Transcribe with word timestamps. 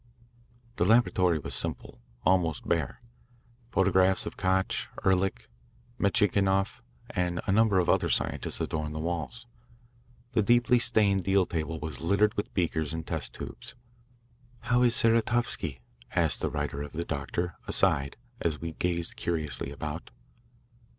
The 0.77 0.83
laboratory 0.85 1.37
was 1.37 1.53
simple, 1.53 2.01
almost 2.25 2.67
bare. 2.67 3.01
Photographs 3.69 4.25
of 4.25 4.35
Koch, 4.35 4.87
Ehrlich, 5.05 5.47
Metchnikoff, 5.99 6.81
and 7.11 7.39
a 7.45 7.51
number 7.51 7.77
of 7.77 7.87
other 7.87 8.09
scientists 8.09 8.59
adorned 8.59 8.95
the 8.95 8.99
walls. 8.99 9.45
The 10.31 10.41
deeply 10.41 10.79
stained 10.79 11.23
deal 11.23 11.45
table 11.45 11.79
was 11.79 12.01
littered 12.01 12.33
with 12.35 12.51
beakers 12.55 12.95
and 12.95 13.05
test 13.05 13.35
tubes. 13.35 13.75
"How 14.61 14.81
is 14.81 14.95
Saratovsky?" 14.95 15.81
asked 16.15 16.41
the 16.41 16.49
writer 16.49 16.81
of 16.81 16.93
the 16.93 17.05
doctor, 17.05 17.57
aside, 17.67 18.17
as 18.39 18.59
we 18.59 18.71
gazed 18.71 19.15
curiously 19.15 19.69
about. 19.69 20.09